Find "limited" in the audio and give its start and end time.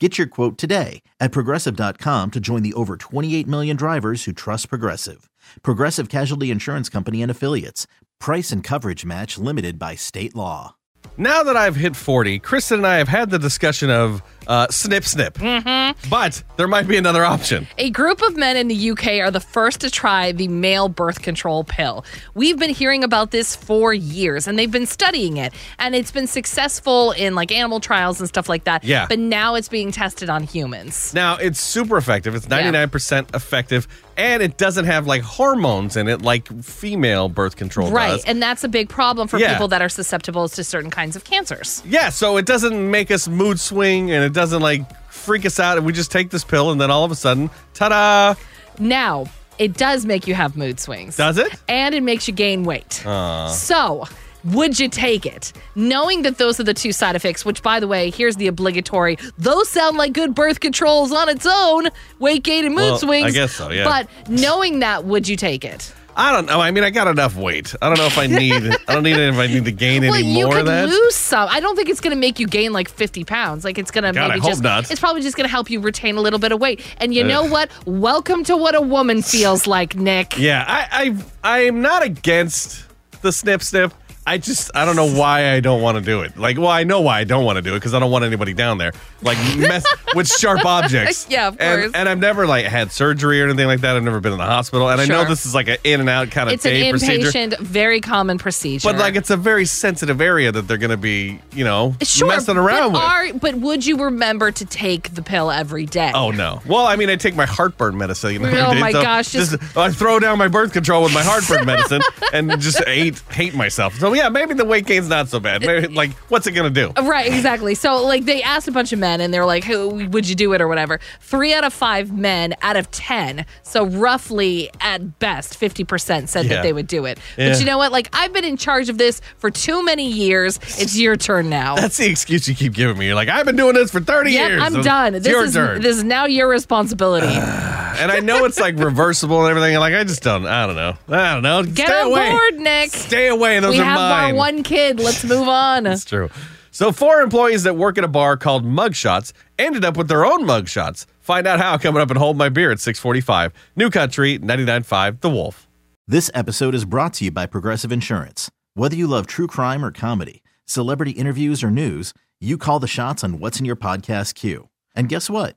9.38-9.78